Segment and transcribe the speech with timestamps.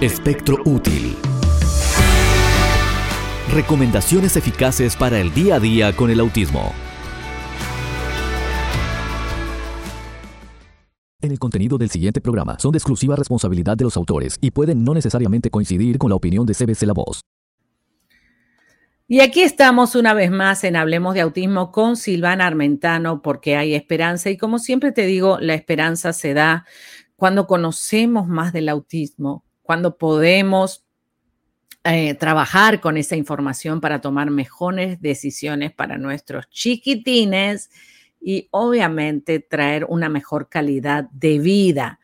[0.00, 1.16] Espectro útil.
[3.52, 6.72] Recomendaciones eficaces para el día a día con el autismo.
[11.22, 14.82] En el contenido del siguiente programa son de exclusiva responsabilidad de los autores y pueden
[14.82, 17.20] no necesariamente coincidir con la opinión de CBC La Voz.
[19.06, 23.74] Y aquí estamos una vez más en Hablemos de Autismo con Silvana Armentano porque hay
[23.74, 26.66] esperanza y como siempre te digo, la esperanza se da
[27.16, 30.84] cuando conocemos más del autismo, cuando podemos
[31.84, 37.70] eh, trabajar con esa información para tomar mejores decisiones para nuestros chiquitines
[38.20, 41.98] y obviamente traer una mejor calidad de vida.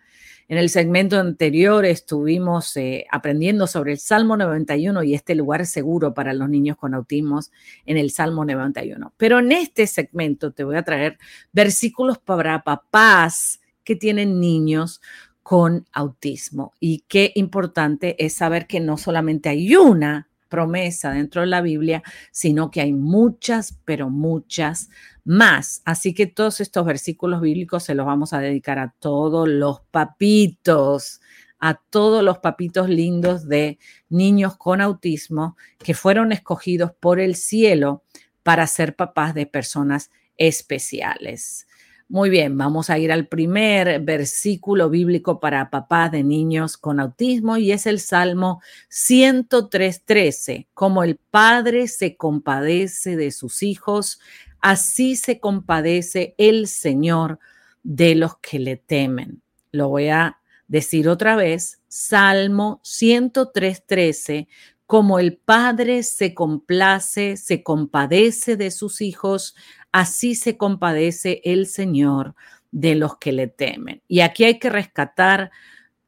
[0.48, 6.12] En el segmento anterior estuvimos eh, aprendiendo sobre el Salmo 91 y este lugar seguro
[6.12, 7.40] para los niños con autismo
[7.86, 9.14] en el Salmo 91.
[9.16, 11.18] Pero en este segmento te voy a traer
[11.52, 15.00] versículos para papás que tienen niños
[15.42, 16.72] con autismo.
[16.80, 22.02] Y qué importante es saber que no solamente hay una promesa dentro de la Biblia,
[22.30, 24.90] sino que hay muchas, pero muchas
[25.24, 25.80] más.
[25.86, 31.20] Así que todos estos versículos bíblicos se los vamos a dedicar a todos los papitos,
[31.58, 38.02] a todos los papitos lindos de niños con autismo que fueron escogidos por el cielo
[38.42, 41.66] para ser papás de personas especiales.
[42.10, 47.56] Muy bien, vamos a ir al primer versículo bíblico para papás de niños con autismo
[47.56, 50.66] y es el Salmo 103.13.
[50.74, 54.18] Como el Padre se compadece de sus hijos,
[54.60, 57.38] así se compadece el Señor
[57.84, 59.40] de los que le temen.
[59.70, 61.80] Lo voy a decir otra vez.
[61.86, 64.48] Salmo 103.13.
[64.90, 69.54] Como el Padre se complace, se compadece de sus hijos,
[69.92, 72.34] así se compadece el Señor
[72.72, 74.02] de los que le temen.
[74.08, 75.52] Y aquí hay que rescatar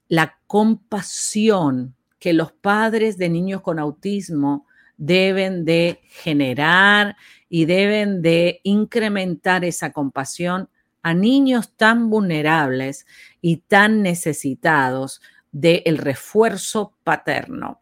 [0.08, 7.14] la compasión que los padres de niños con autismo deben de generar
[7.48, 10.68] y deben de incrementar esa compasión
[11.04, 13.06] a niños tan vulnerables
[13.40, 17.81] y tan necesitados del refuerzo paterno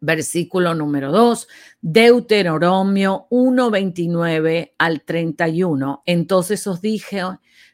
[0.00, 1.48] versículo número 2,
[1.80, 6.02] Deuteronomio 1, 29 al 31.
[6.06, 7.22] Entonces os dije,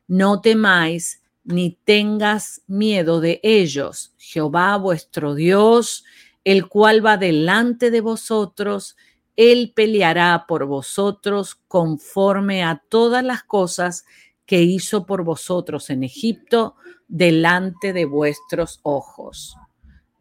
[0.07, 4.15] no temáis ni tengas miedo de ellos.
[4.19, 6.05] Jehová vuestro Dios,
[6.45, 8.97] el cual va delante de vosotros,
[9.37, 14.05] él peleará por vosotros conforme a todas las cosas
[14.47, 16.77] que hizo por vosotros en Egipto,
[17.09, 19.57] delante de vuestros ojos.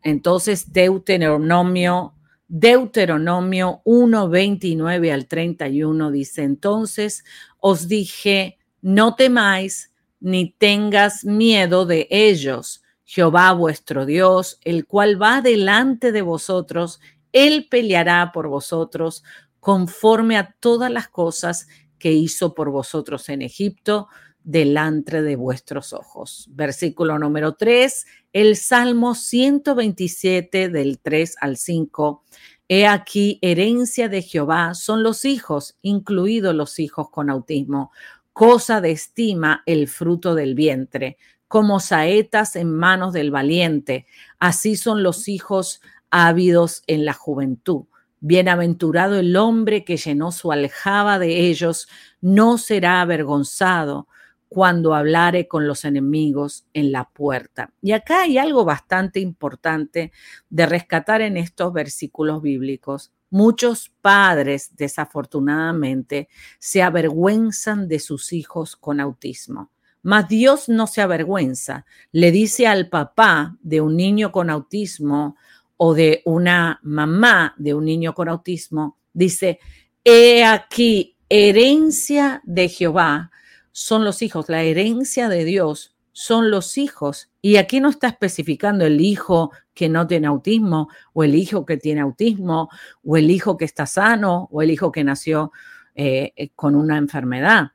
[0.03, 2.15] Entonces, Deuteronomio,
[2.47, 7.23] Deuteronomio 1, 29 al 31 dice, entonces
[7.59, 12.83] os dije, no temáis ni tengas miedo de ellos.
[13.05, 16.99] Jehová vuestro Dios, el cual va delante de vosotros,
[17.33, 19.23] él peleará por vosotros
[19.59, 24.07] conforme a todas las cosas que hizo por vosotros en Egipto,
[24.43, 26.47] delante de vuestros ojos.
[26.51, 32.23] Versículo número 3, el Salmo 127 del 3 al 5.
[32.69, 37.91] He aquí, herencia de Jehová son los hijos, incluidos los hijos con autismo,
[38.31, 41.17] cosa de estima el fruto del vientre,
[41.49, 44.07] como saetas en manos del valiente,
[44.39, 47.83] así son los hijos ávidos en la juventud.
[48.21, 51.89] Bienaventurado el hombre que llenó su aljaba de ellos,
[52.21, 54.07] no será avergonzado
[54.53, 57.71] cuando hablare con los enemigos en la puerta.
[57.81, 60.11] Y acá hay algo bastante importante
[60.49, 63.13] de rescatar en estos versículos bíblicos.
[63.29, 66.27] Muchos padres, desafortunadamente,
[66.59, 69.71] se avergüenzan de sus hijos con autismo.
[70.01, 71.85] Mas Dios no se avergüenza.
[72.11, 75.37] Le dice al papá de un niño con autismo
[75.77, 79.59] o de una mamá de un niño con autismo, dice,
[80.03, 83.31] he aquí herencia de Jehová
[83.71, 87.29] son los hijos, la herencia de Dios son los hijos.
[87.41, 91.77] Y aquí no está especificando el hijo que no tiene autismo o el hijo que
[91.77, 92.69] tiene autismo
[93.03, 95.51] o el hijo que está sano o el hijo que nació
[95.95, 97.71] eh, eh, con una enfermedad.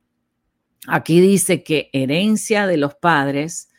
[0.87, 3.70] Aquí dice que herencia de los padres,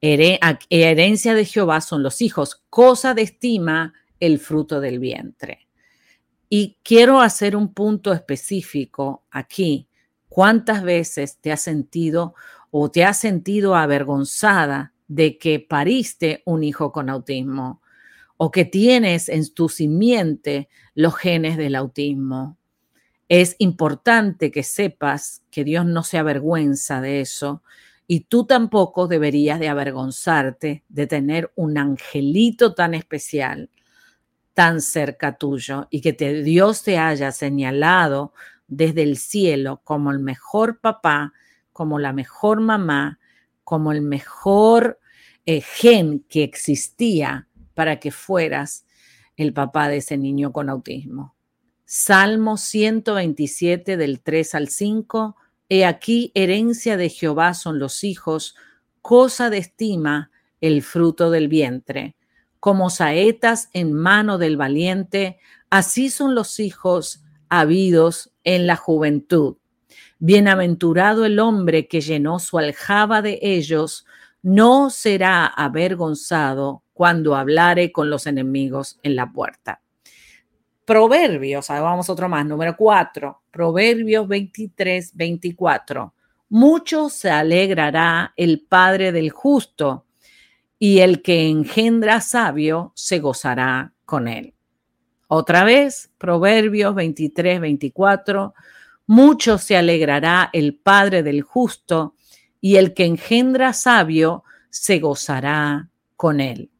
[0.00, 5.66] herencia de Jehová son los hijos, cosa de estima el fruto del vientre.
[6.48, 9.88] Y quiero hacer un punto específico aquí
[10.32, 12.34] ¿Cuántas veces te has sentido
[12.70, 17.82] o te has sentido avergonzada de que pariste un hijo con autismo
[18.38, 22.56] o que tienes en tu simiente los genes del autismo?
[23.28, 27.62] Es importante que sepas que Dios no se avergüenza de eso
[28.06, 33.68] y tú tampoco deberías de avergonzarte de tener un angelito tan especial
[34.54, 36.12] tan cerca tuyo y que
[36.42, 38.32] Dios te haya señalado
[38.74, 41.32] desde el cielo como el mejor papá,
[41.72, 43.18] como la mejor mamá,
[43.64, 44.98] como el mejor
[45.46, 48.86] eh, gen que existía para que fueras
[49.36, 51.34] el papá de ese niño con autismo.
[51.84, 55.36] Salmo 127 del 3 al 5.
[55.68, 58.56] He aquí, herencia de Jehová son los hijos,
[59.00, 60.30] cosa de estima
[60.60, 62.16] el fruto del vientre
[62.62, 69.56] como saetas en mano del valiente, así son los hijos habidos en la juventud.
[70.18, 74.06] Bienaventurado el hombre que llenó su aljaba de ellos,
[74.42, 79.80] no será avergonzado cuando hablare con los enemigos en la puerta.
[80.84, 86.14] Proverbios, vamos otro más, número cuatro, Proverbios 23, 24.
[86.48, 90.06] Mucho se alegrará el Padre del justo
[90.78, 94.54] y el que engendra sabio se gozará con él.
[95.34, 98.52] Otra vez, Proverbios 23, 24,
[99.06, 102.16] mucho se alegrará el Padre del justo,
[102.60, 106.70] y el que engendra sabio se gozará con él.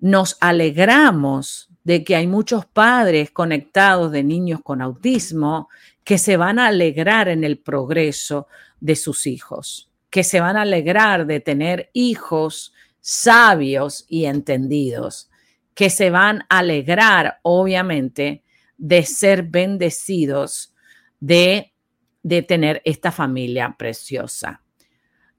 [0.00, 5.68] Nos alegramos de que hay muchos padres conectados de niños con autismo
[6.04, 8.46] que se van a alegrar en el progreso
[8.80, 12.72] de sus hijos, que se van a alegrar de tener hijos
[13.02, 15.28] sabios y entendidos,
[15.76, 18.42] que se van a alegrar, obviamente,
[18.78, 20.74] de ser bendecidos,
[21.20, 21.74] de,
[22.22, 24.62] de tener esta familia preciosa.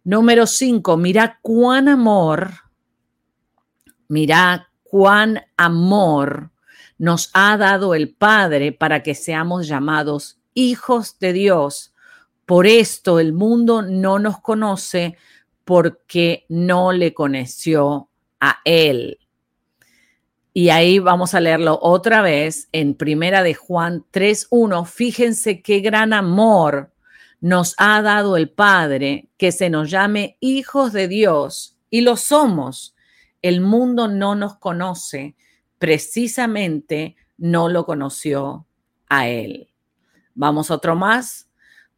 [0.03, 2.51] Número cinco, mira cuán amor,
[4.07, 6.51] mira cuán amor
[6.99, 11.95] nos ha dado el Padre para que seamos llamados hijos de Dios.
[12.45, 15.17] Por esto el mundo no nos conoce
[15.65, 19.17] porque no le conoció a él.
[20.57, 24.85] Y ahí vamos a leerlo otra vez en Primera de Juan 3:1.
[24.85, 26.95] Fíjense qué gran amor
[27.39, 32.95] nos ha dado el Padre que se nos llame hijos de Dios y lo somos.
[33.43, 35.35] El mundo no nos conoce,
[35.77, 38.65] precisamente no lo conoció
[39.09, 39.69] a él.
[40.33, 41.51] Vamos otro más.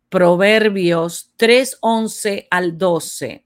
[0.10, 3.46] Proverbios 3:11 al 12.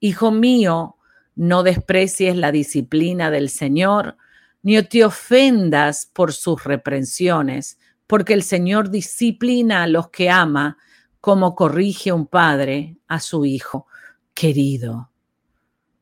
[0.00, 0.96] Hijo mío,
[1.34, 4.16] no desprecies la disciplina del Señor,
[4.62, 10.78] ni te ofendas por sus reprensiones, porque el Señor disciplina a los que ama,
[11.20, 13.86] como corrige un padre a su hijo
[14.34, 15.10] querido.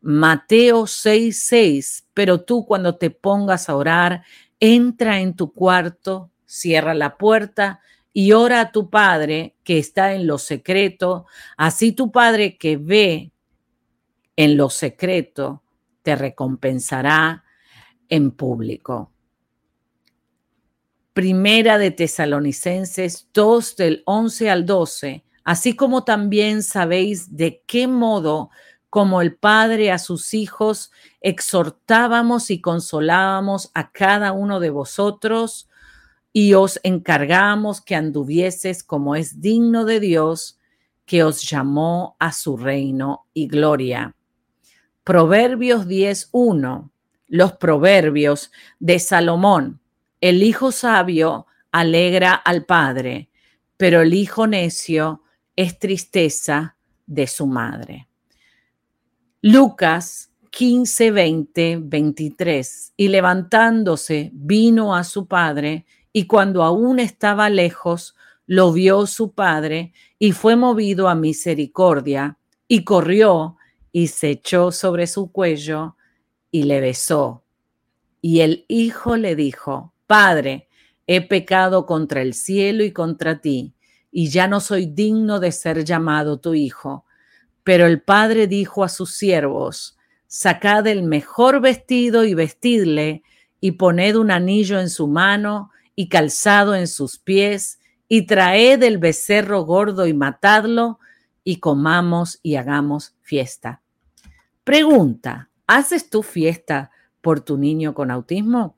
[0.01, 4.25] Mateo 6:6, pero tú cuando te pongas a orar,
[4.61, 7.81] entra en tu cuarto, cierra la puerta
[8.13, 13.33] y ora a tu Padre que está en lo secreto, así tu Padre que ve
[14.37, 15.63] en lo secreto
[16.03, 17.44] te recompensará
[18.15, 19.11] en público.
[21.15, 28.51] Primera de Tesalonicenses 2 del 11 al 12, así como también sabéis de qué modo
[28.89, 35.69] como el Padre a sus hijos, exhortábamos y consolábamos a cada uno de vosotros
[36.33, 40.61] y os encargamos que anduvieses como es digno de Dios,
[41.05, 44.15] que os llamó a su reino y gloria.
[45.03, 46.91] Proverbios 10.1,
[47.29, 49.81] los proverbios de Salomón.
[50.21, 53.31] El hijo sabio alegra al padre,
[53.77, 55.23] pero el hijo necio
[55.57, 58.09] es tristeza de su madre.
[59.43, 62.93] Lucas 15, 20, 23.
[62.97, 68.15] Y levantándose, vino a su padre, y cuando aún estaba lejos,
[68.47, 73.57] lo vio su padre, y fue movido a misericordia, y corrió
[73.91, 75.97] y se echó sobre su cuello
[76.55, 77.43] y le besó.
[78.23, 80.69] Y el hijo le dijo, Padre,
[81.09, 83.75] he pecado contra el cielo y contra ti,
[84.13, 87.07] y ya no soy digno de ser llamado tu hijo.
[87.65, 93.25] Pero el padre dijo a sus siervos, sacad el mejor vestido y vestidle,
[93.61, 98.99] y poned un anillo en su mano y calzado en sus pies, y traed el
[98.99, 101.01] becerro gordo y matadlo,
[101.43, 103.83] y comamos y hagamos fiesta.
[104.63, 106.91] Pregunta, ¿haces tu fiesta
[107.21, 108.77] por tu niño con autismo?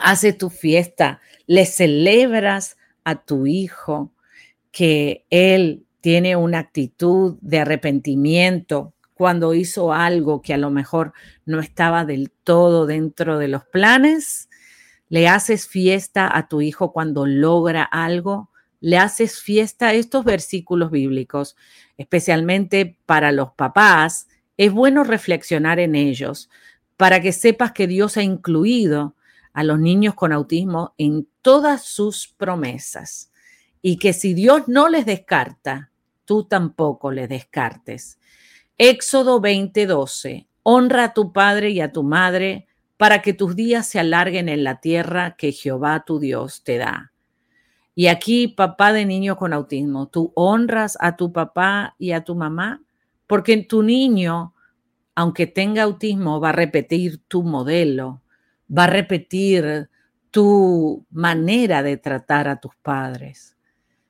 [0.00, 1.20] ¿Haces tu fiesta?
[1.46, 4.12] ¿Le celebras a tu hijo
[4.72, 11.12] que él tiene una actitud de arrepentimiento cuando hizo algo que a lo mejor
[11.46, 14.48] no estaba del todo dentro de los planes?
[15.08, 18.50] ¿Le haces fiesta a tu hijo cuando logra algo?
[18.84, 21.56] le haces fiesta a estos versículos bíblicos,
[21.96, 26.50] especialmente para los papás, es bueno reflexionar en ellos
[26.96, 29.14] para que sepas que Dios ha incluido
[29.52, 33.30] a los niños con autismo en todas sus promesas
[33.82, 35.90] y que si Dios no les descarta,
[36.24, 38.18] tú tampoco les descartes.
[38.78, 40.46] Éxodo 20:12.
[40.62, 44.64] Honra a tu padre y a tu madre para que tus días se alarguen en
[44.64, 47.12] la tierra que Jehová tu Dios te da.
[47.94, 52.34] Y aquí, papá de niño con autismo, tú honras a tu papá y a tu
[52.34, 52.83] mamá
[53.26, 54.54] porque tu niño,
[55.14, 58.22] aunque tenga autismo, va a repetir tu modelo,
[58.76, 59.90] va a repetir
[60.30, 63.56] tu manera de tratar a tus padres.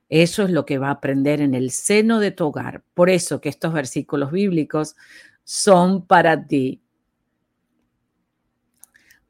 [0.09, 2.83] Eso es lo que va a aprender en el seno de tu hogar.
[2.94, 4.97] Por eso que estos versículos bíblicos
[5.44, 6.83] son para ti.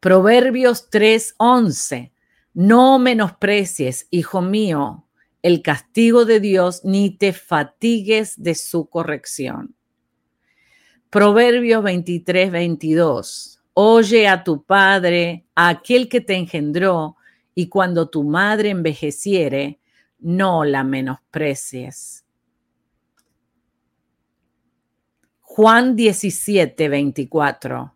[0.01, 2.13] Proverbios 3:11.
[2.53, 5.04] No menosprecies, hijo mío,
[5.45, 9.75] el castigo de Dios, ni te fatigues de su corrección.
[11.11, 13.61] Proverbios 23, 22.
[13.75, 17.19] Oye a tu padre, a aquel que te engendró,
[17.55, 19.81] y cuando tu madre envejeciere,
[20.19, 22.25] no la menosprecies.
[25.43, 27.95] Juan 17, 24.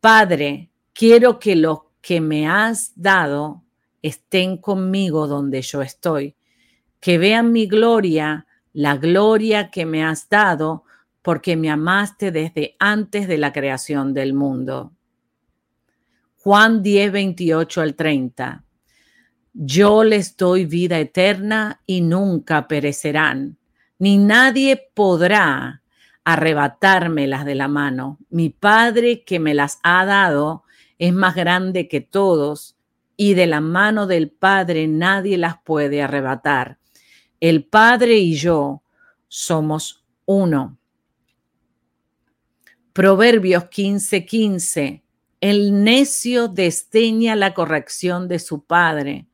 [0.00, 3.62] Padre, quiero que los que me has dado
[4.02, 6.34] estén conmigo donde yo estoy,
[7.00, 10.84] que vean mi gloria, la gloria que me has dado,
[11.22, 14.92] porque me amaste desde antes de la creación del mundo.
[16.36, 18.64] Juan 10, 28 al 30.
[19.52, 23.58] Yo les doy vida eterna y nunca perecerán,
[23.98, 25.82] ni nadie podrá
[26.24, 28.18] arrebatármelas de la mano.
[28.30, 30.62] Mi Padre que me las ha dado
[30.98, 32.76] es más grande que todos
[33.16, 36.78] y de la mano del Padre nadie las puede arrebatar.
[37.40, 38.82] El Padre y yo
[39.28, 40.76] somos uno.
[42.92, 44.26] Proverbios 15:15.
[44.26, 45.02] 15.
[45.40, 49.28] El necio desteña la corrección de su padre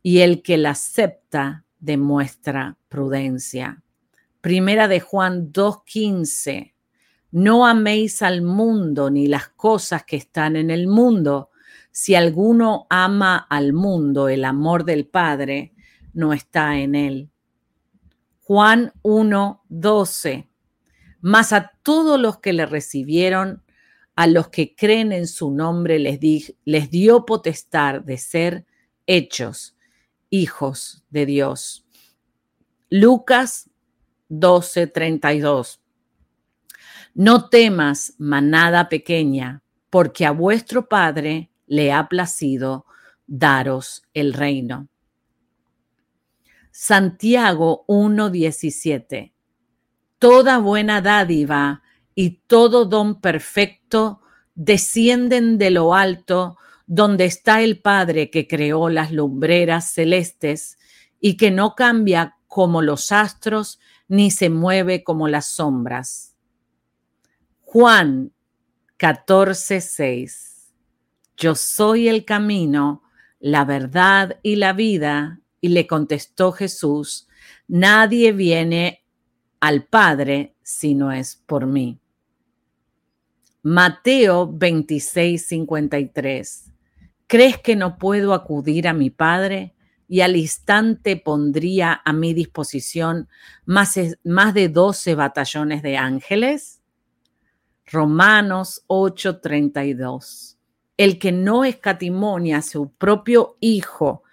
[0.00, 3.82] y el que la acepta demuestra prudencia.
[4.40, 6.74] Primera de Juan 2:15.
[7.32, 11.50] No améis al mundo ni las cosas que están en el mundo.
[11.90, 15.73] Si alguno ama al mundo, el amor del Padre
[16.14, 17.30] no está en él.
[18.40, 20.48] Juan 1:12.
[21.20, 23.62] Mas a todos los que le recibieron,
[24.16, 28.66] a los que creen en su nombre, les, les dio potestad de ser
[29.06, 29.76] hechos
[30.30, 31.86] hijos de Dios.
[32.90, 33.70] Lucas
[34.28, 35.80] 12:32.
[37.14, 42.86] No temas, manada pequeña, porque a vuestro Padre le ha placido
[43.26, 44.88] daros el reino.
[46.76, 49.32] Santiago 1:17.
[50.18, 51.84] Toda buena dádiva
[52.16, 54.22] y todo don perfecto
[54.56, 60.76] descienden de lo alto, donde está el Padre que creó las lumbreras celestes
[61.20, 63.78] y que no cambia como los astros
[64.08, 66.34] ni se mueve como las sombras.
[67.60, 68.32] Juan
[68.96, 70.72] 14, 6.
[71.36, 73.04] Yo soy el camino,
[73.38, 75.40] la verdad y la vida.
[75.64, 77.26] Y le contestó Jesús,
[77.68, 79.02] nadie viene
[79.60, 81.98] al Padre si no es por mí.
[83.62, 86.70] Mateo 26, 53.
[87.26, 89.74] ¿Crees que no puedo acudir a mi Padre?
[90.06, 93.26] Y al instante pondría a mi disposición
[93.64, 96.82] más, de 12 batallones de ángeles.
[97.86, 100.58] Romanos 8:32.
[100.98, 104.23] El que no escatimonia a su propio Hijo,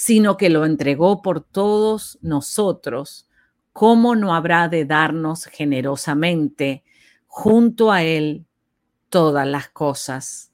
[0.00, 3.28] sino que lo entregó por todos nosotros,
[3.72, 6.84] ¿cómo no habrá de darnos generosamente
[7.26, 8.46] junto a Él
[9.08, 10.52] todas las cosas?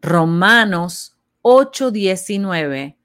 [0.00, 2.98] Romanos 8:19.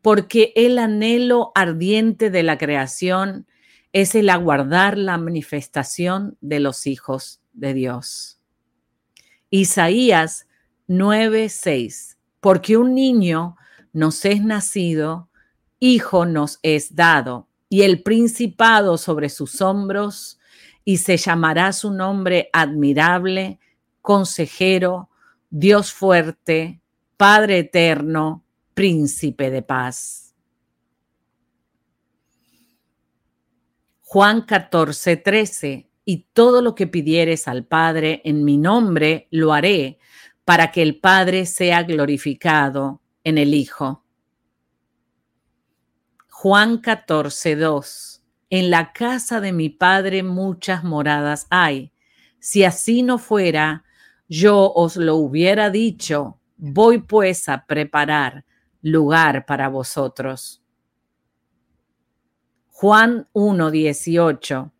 [0.00, 3.46] Porque el anhelo ardiente de la creación
[3.92, 8.40] es el aguardar la manifestación de los hijos de Dios.
[9.50, 10.46] Isaías
[10.88, 13.56] 9:6, porque un niño
[13.94, 15.30] nos es nacido,
[15.78, 20.38] hijo nos es dado, y el principado sobre sus hombros,
[20.84, 23.60] y se llamará su nombre admirable,
[24.02, 25.08] consejero,
[25.48, 26.80] Dios fuerte,
[27.16, 30.34] Padre eterno, príncipe de paz.
[34.02, 39.98] Juan 14, 13, y todo lo que pidieres al Padre en mi nombre lo haré
[40.44, 44.04] para que el Padre sea glorificado en el Hijo.
[46.28, 48.22] Juan 14, 2.
[48.50, 51.90] En la casa de mi padre muchas moradas hay.
[52.38, 53.84] Si así no fuera,
[54.28, 56.38] yo os lo hubiera dicho.
[56.56, 58.44] Voy pues a preparar
[58.82, 60.62] lugar para vosotros.
[62.68, 64.72] Juan 1, 18.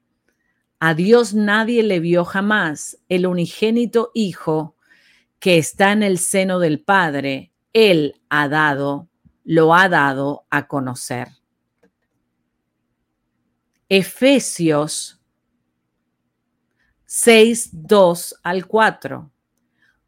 [0.80, 2.98] A Dios nadie le vio jamás.
[3.08, 4.76] El unigénito Hijo
[5.44, 9.08] que está en el seno del Padre, Él ha dado,
[9.44, 11.28] lo ha dado a conocer.
[13.88, 15.20] Efesios
[17.04, 19.30] 6, 2 al 4.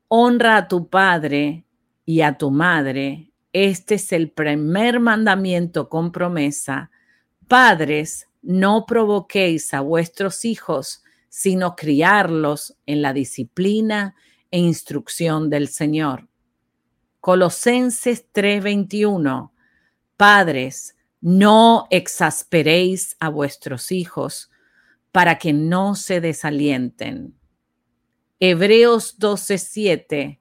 [0.08, 1.66] Honra a tu padre
[2.04, 3.32] y a tu madre.
[3.52, 6.90] Este es el primer mandamiento con promesa.
[7.49, 14.14] Padres, no provoquéis a vuestros hijos, sino criarlos en la disciplina
[14.52, 16.28] e instrucción del Señor.
[17.20, 19.52] Colosenses 3:21.
[20.16, 24.50] Padres, no exasperéis a vuestros hijos
[25.12, 27.35] para que no se desalienten.
[28.38, 30.40] Hebreos 12:7.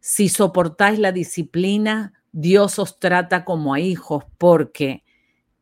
[0.00, 5.04] Si soportáis la disciplina, Dios os trata como a hijos, porque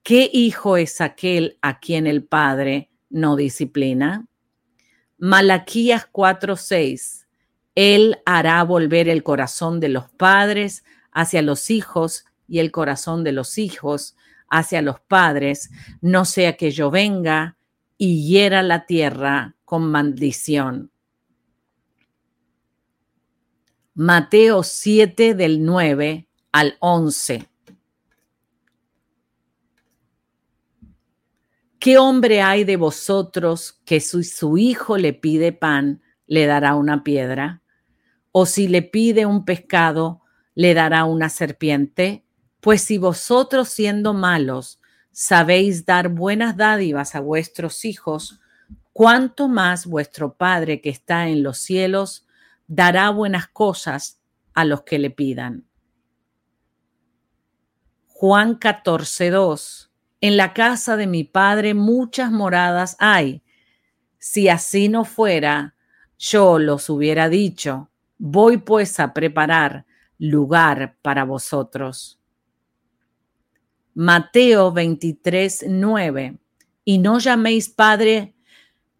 [0.02, 4.26] ¿qué hijo es aquel a quien el Padre no disciplina?
[5.18, 7.21] Malaquías 4:6.
[7.74, 13.32] Él hará volver el corazón de los padres hacia los hijos y el corazón de
[13.32, 14.16] los hijos
[14.50, 15.70] hacia los padres,
[16.02, 17.56] no sea que yo venga
[17.96, 20.90] y hiera la tierra con maldición.
[23.94, 27.48] Mateo 7 del 9 al 11.
[31.78, 37.02] ¿Qué hombre hay de vosotros que si su hijo le pide pan, le dará una
[37.02, 37.61] piedra?
[38.32, 40.22] O si le pide un pescado,
[40.54, 42.24] le dará una serpiente?
[42.60, 44.80] Pues si vosotros siendo malos
[45.12, 48.40] sabéis dar buenas dádivas a vuestros hijos,
[48.92, 52.26] cuánto más vuestro Padre que está en los cielos
[52.66, 54.20] dará buenas cosas
[54.54, 55.66] a los que le pidan.
[58.06, 59.90] Juan 14, 2.
[60.20, 63.42] En la casa de mi Padre muchas moradas hay.
[64.18, 65.74] Si así no fuera,
[66.16, 67.90] yo los hubiera dicho
[68.24, 69.84] Voy pues a preparar
[70.16, 72.20] lugar para vosotros.
[73.94, 76.38] Mateo 23, 9.
[76.84, 78.36] Y no llaméis Padre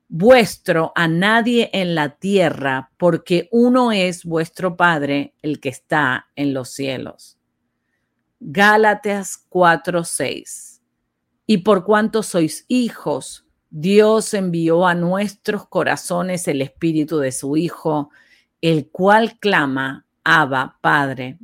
[0.09, 6.53] vuestro a nadie en la tierra, porque uno es vuestro Padre, el que está en
[6.53, 7.39] los cielos.
[8.41, 10.83] Gálatas 4, 6.
[11.47, 18.11] Y por cuanto sois hijos, Dios envió a nuestros corazones el espíritu de su Hijo,
[18.62, 21.37] el cual clama, Abba, Padre.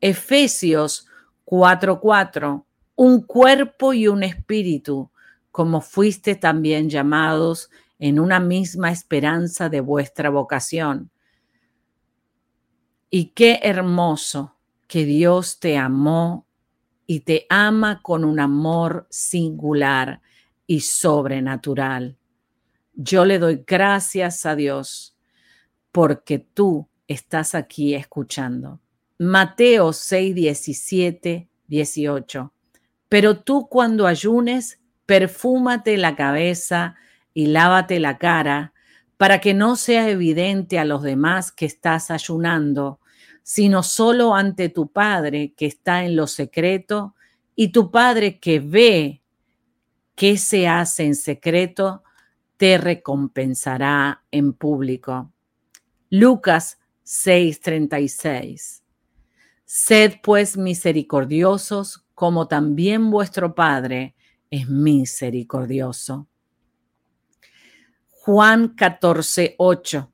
[0.00, 1.06] Efesios
[1.44, 2.64] 4:4,
[2.94, 5.10] un cuerpo y un espíritu,
[5.50, 11.10] como fuiste también llamados en una misma esperanza de vuestra vocación.
[13.10, 14.54] Y qué hermoso
[14.86, 16.46] que Dios te amó
[17.08, 20.22] y te ama con un amor singular
[20.68, 22.16] y sobrenatural.
[22.94, 25.16] Yo le doy gracias a Dios
[25.92, 28.80] porque tú estás aquí escuchando.
[29.18, 32.52] Mateo 6, 17, 18.
[33.08, 36.96] Pero tú cuando ayunes, perfúmate la cabeza
[37.34, 38.72] y lávate la cara
[39.16, 43.00] para que no sea evidente a los demás que estás ayunando,
[43.42, 47.14] sino solo ante tu Padre que está en lo secreto
[47.54, 49.22] y tu Padre que ve
[50.14, 52.02] qué se hace en secreto,
[52.56, 55.32] te recompensará en público.
[56.10, 58.82] Lucas 6:36.
[59.64, 64.16] Sed pues misericordiosos como también vuestro Padre
[64.50, 66.26] es misericordioso.
[68.08, 70.12] Juan 14:8.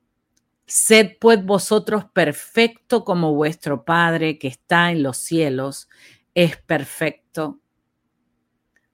[0.67, 5.89] Sed pues vosotros perfecto como vuestro Padre que está en los cielos
[6.35, 7.59] es perfecto.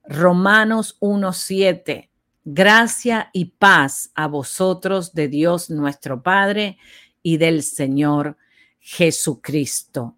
[0.05, 2.12] Romanos 1:7
[2.45, 6.77] Gracia y paz a vosotros de Dios nuestro Padre
[7.21, 8.35] y del Señor
[8.81, 10.17] Jesucristo.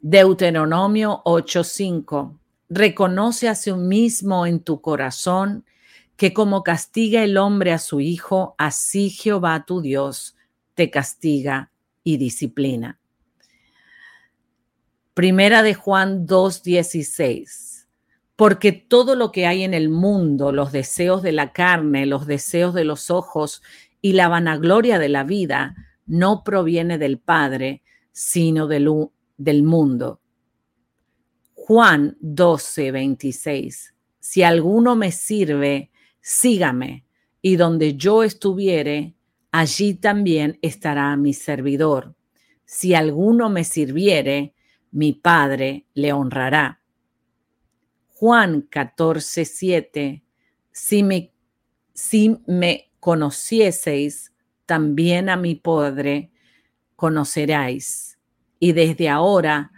[0.00, 2.38] Deuteronomio 8:5.
[2.68, 5.64] Reconoce a sí mismo en tu corazón
[6.16, 10.36] que como castiga el hombre a su hijo, así Jehová tu Dios
[10.74, 11.72] te castiga
[12.04, 13.00] y disciplina.
[15.14, 17.71] Primera de Juan 2:16
[18.36, 22.74] porque todo lo que hay en el mundo, los deseos de la carne, los deseos
[22.74, 23.62] de los ojos
[24.00, 25.74] y la vanagloria de la vida,
[26.06, 28.88] no proviene del Padre, sino del,
[29.36, 30.20] del mundo.
[31.54, 33.94] Juan 12, 26.
[34.18, 35.90] Si alguno me sirve,
[36.20, 37.04] sígame,
[37.40, 39.14] y donde yo estuviere,
[39.50, 42.14] allí también estará mi servidor.
[42.64, 44.54] Si alguno me sirviere,
[44.90, 46.81] mi Padre le honrará.
[48.22, 50.22] Juan 14, 7.
[50.70, 51.32] Si me,
[53.00, 54.32] conocieseis,
[54.64, 56.30] también a mi Padre
[56.94, 58.20] conoceráis.
[58.60, 59.72] Y desde ahora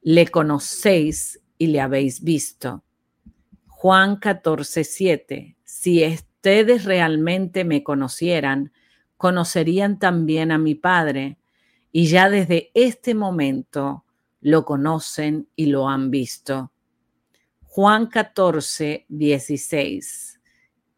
[0.00, 2.84] le conocéis y le habéis visto.
[3.66, 5.56] Juan 14, 7.
[5.64, 8.70] Si ustedes realmente me conocieran,
[9.16, 11.38] conocerían también a mi Padre,
[11.90, 14.04] y ya desde este momento
[14.40, 16.70] lo conocen y lo han visto.
[17.78, 20.40] Juan 14, 16.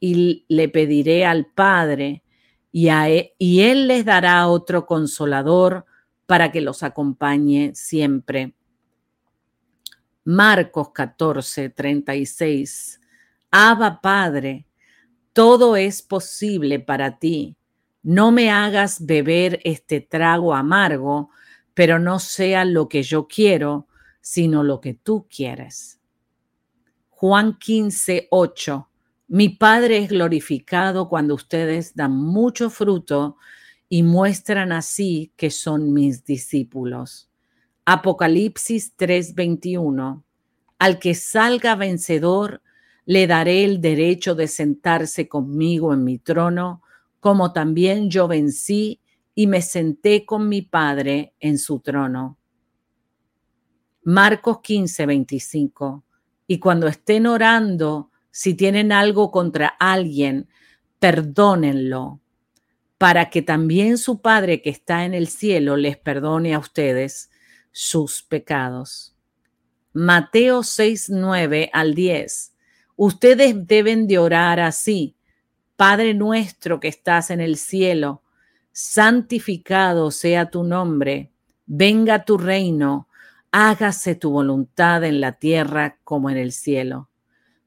[0.01, 2.23] Y le pediré al Padre,
[2.73, 5.85] y, e, y Él les dará otro consolador
[6.25, 8.55] para que los acompañe siempre.
[10.25, 12.99] Marcos 14, 36.
[13.51, 14.64] Abba Padre,
[15.35, 17.59] todo es posible para ti.
[18.03, 21.29] No me hagas beber este trago amargo,
[21.75, 23.87] pero no sea lo que yo quiero,
[24.23, 26.00] sino lo que tú quieres.
[27.20, 28.88] Juan 15, 8.
[29.28, 33.37] Mi Padre es glorificado cuando ustedes dan mucho fruto
[33.90, 37.28] y muestran así que son mis discípulos.
[37.85, 40.24] Apocalipsis 3:21.
[40.78, 42.62] Al que salga vencedor,
[43.04, 46.80] le daré el derecho de sentarse conmigo en mi trono
[47.20, 48.98] como también yo vencí
[49.35, 52.38] y me senté con mi Padre en su trono.
[54.04, 56.04] Marcos 15, 25.
[56.51, 60.49] Y cuando estén orando, si tienen algo contra alguien,
[60.99, 62.21] perdónenlo,
[62.99, 67.31] para que también su Padre que está en el cielo les perdone a ustedes
[67.71, 69.15] sus pecados.
[69.93, 72.53] Mateo 6, 9 al 10.
[72.97, 75.15] Ustedes deben de orar así.
[75.77, 78.25] Padre nuestro que estás en el cielo,
[78.73, 81.31] santificado sea tu nombre,
[81.67, 83.07] venga tu reino,
[83.53, 87.11] hágase tu voluntad en la tierra como en el cielo.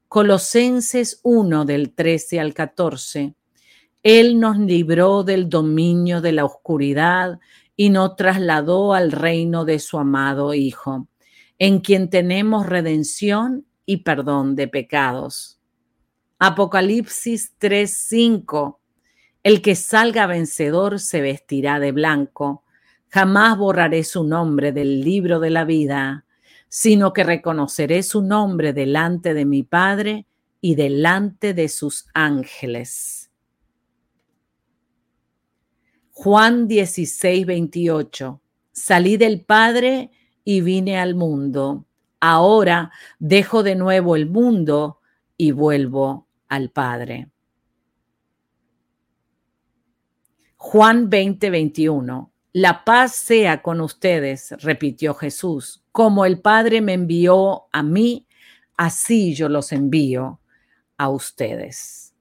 [0.07, 3.35] Colosenses 1 del 13 al 14.
[4.03, 7.39] Él nos libró del dominio de la oscuridad
[7.75, 11.07] y nos trasladó al reino de su amado Hijo,
[11.57, 15.59] en quien tenemos redención y perdón de pecados
[16.45, 18.81] Apocalipsis 3:5.
[19.43, 22.62] El que salga vencedor se vestirá de blanco.
[23.13, 26.25] Jamás borraré su nombre del libro de la vida,
[26.67, 30.25] sino que reconoceré su nombre delante de mi Padre
[30.61, 33.29] y delante de sus ángeles.
[36.09, 38.41] Juan 16, 28.
[38.71, 40.09] Salí del Padre
[40.43, 41.85] y vine al mundo.
[42.19, 45.01] Ahora dejo de nuevo el mundo
[45.37, 47.29] y vuelvo al Padre.
[50.57, 52.32] Juan 20, 21.
[52.55, 55.83] La paz sea con ustedes, repitió Jesús.
[55.91, 58.27] Como el Padre me envió a mí,
[58.77, 60.39] así yo los envío
[60.95, 62.13] a ustedes.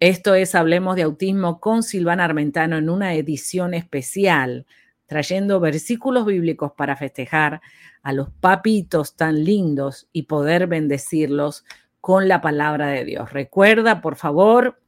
[0.00, 4.64] Esto es Hablemos de Autismo con Silvana Armentano en una edición especial,
[5.04, 7.60] trayendo versículos bíblicos para festejar
[8.02, 11.66] a los papitos tan lindos y poder bendecirlos
[12.00, 13.30] con la palabra de Dios.
[13.30, 14.80] Recuerda, por favor,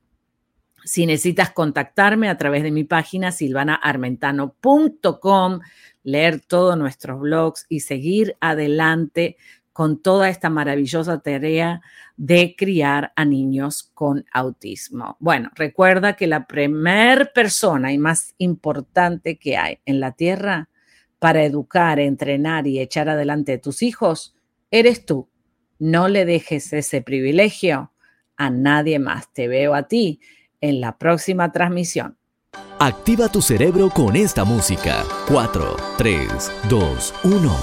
[0.89, 5.61] si necesitas contactarme a través de mi página silvanaarmentano.com,
[6.03, 9.37] leer todos nuestros blogs y seguir adelante
[9.75, 11.83] con toda esta maravillosa tarea
[12.17, 15.19] de criar a niños con autismo.
[15.21, 20.71] Bueno, recuerda que la primer persona y más importante que hay en la tierra
[21.19, 24.35] para educar, entrenar y echar adelante a tus hijos
[24.71, 25.29] eres tú.
[25.79, 27.93] No le dejes ese privilegio
[28.39, 29.31] a nadie más.
[29.35, 30.21] Te veo a ti
[30.61, 32.17] en la próxima transmisión.
[32.79, 35.05] Activa tu cerebro con esta música.
[35.29, 37.59] 4, 3, 2, 1.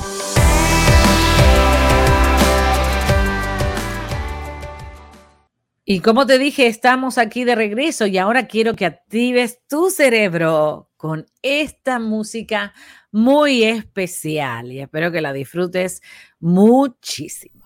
[5.88, 10.89] Y como te dije, estamos aquí de regreso y ahora quiero que actives tu cerebro
[10.97, 12.73] con esta música
[13.12, 16.01] muy especial y espero que la disfrutes
[16.39, 17.64] muchísimo.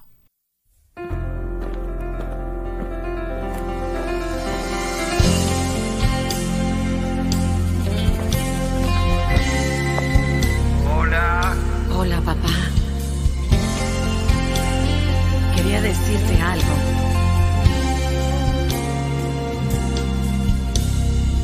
[15.81, 16.75] Decirte algo.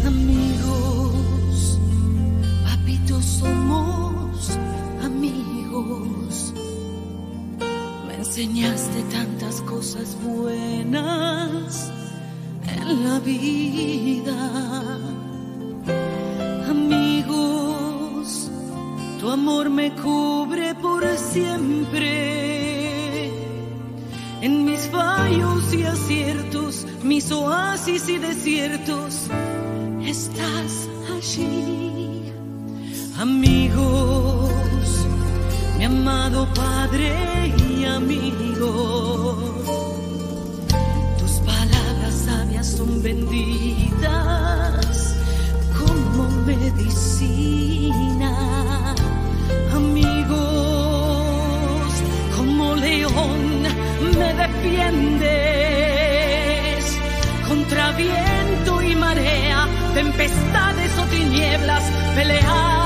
[0.06, 1.80] Amigos,
[2.66, 4.52] papito, somos
[5.02, 6.54] amigos.
[8.18, 11.90] enseñaste tantas cosas buenas
[12.78, 14.40] en la vida.
[16.70, 18.52] Amigos,
[19.22, 22.55] tu amor me cubre por siempre.
[27.06, 29.28] Mis oasis y desiertos,
[30.04, 32.34] estás allí.
[33.20, 34.90] Amigos,
[35.78, 39.38] mi amado Padre y amigo,
[41.20, 43.56] tus palabras sabias son benditas
[45.78, 47.65] como medicina.
[57.98, 61.84] Viento y marea, tempestades o tinieblas,
[62.16, 62.85] peleas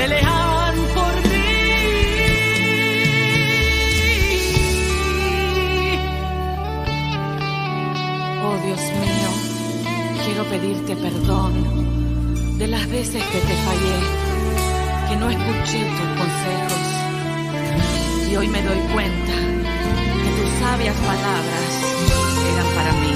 [0.00, 1.48] pelean por mí.
[8.46, 9.30] Oh Dios mío,
[10.24, 11.52] quiero pedirte perdón
[12.58, 13.98] de las veces que te fallé,
[15.08, 16.84] que no escuché tus consejos.
[18.30, 19.34] Y hoy me doy cuenta
[20.22, 21.70] que tus sabias palabras
[22.52, 23.14] eran para mí.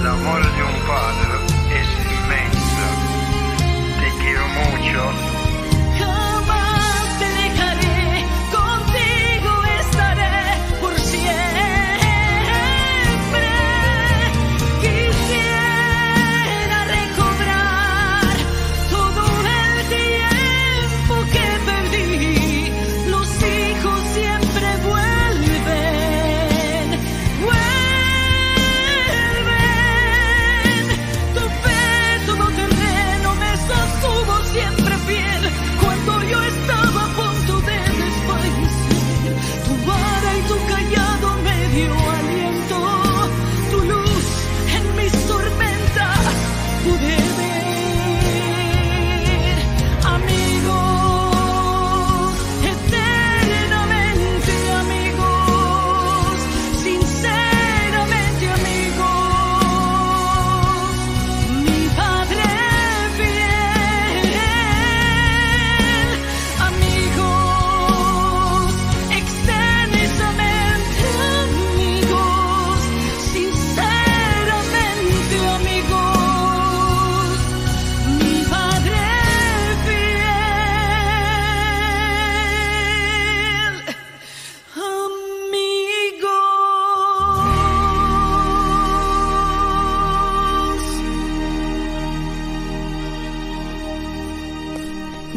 [0.00, 1.32] El amor de un padre
[1.80, 2.86] es inmenso.
[4.00, 5.27] Te quiero mucho.